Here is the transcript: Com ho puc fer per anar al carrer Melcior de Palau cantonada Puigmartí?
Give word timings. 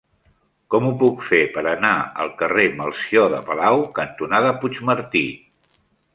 Com 0.75 0.85
ho 0.85 0.93
puc 1.03 1.19
fer 1.25 1.41
per 1.57 1.63
anar 1.71 1.91
al 2.23 2.31
carrer 2.39 2.65
Melcior 2.81 3.29
de 3.35 3.43
Palau 3.51 3.87
cantonada 4.01 4.57
Puigmartí? 4.65 5.25